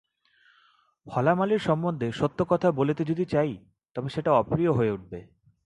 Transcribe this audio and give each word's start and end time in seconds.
হলা 1.07 1.33
মালীর 1.35 1.59
সম্বন্ধে 1.59 2.07
সত্য 2.11 2.39
কথা 2.49 2.67
বলতে 2.71 3.01
যদি 3.05 3.25
চাই 3.25 3.51
তবে 3.95 4.09
সেটা 4.09 4.31
অপ্রিয় 4.33 4.71
হয়ে 4.71 4.91
উঠবে। 4.91 5.19